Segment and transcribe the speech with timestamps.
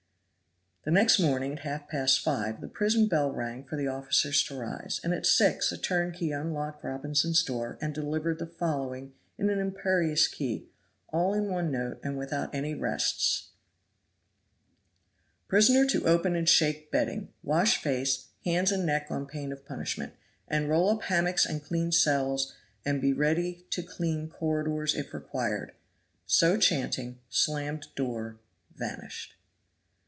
[0.83, 4.55] The next morning, at half past five, the prison bell rang for the officers to
[4.55, 9.59] rise, and at six a turnkey unlocked Robinson's door, and delivered the following in an
[9.59, 10.69] imperious key,
[11.09, 13.49] all in one note and without any rests:
[15.47, 20.13] "Prisoner to open and shake bedding, wash face, hands and neck on pain of punishment,
[20.47, 25.73] and roll up hammocks and clean cells and be ready to clean corridors if required."
[26.25, 28.39] So chanting slammed door
[28.73, 29.35] vanished.